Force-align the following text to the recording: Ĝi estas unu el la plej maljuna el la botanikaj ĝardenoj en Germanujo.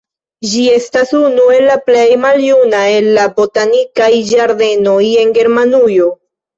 Ĝi 0.53 0.61
estas 0.77 1.13
unu 1.17 1.45
el 1.57 1.67
la 1.73 1.75
plej 1.91 2.07
maljuna 2.23 2.81
el 2.97 3.13
la 3.21 3.29
botanikaj 3.39 4.11
ĝardenoj 4.35 5.01
en 5.25 5.41
Germanujo. 5.41 6.15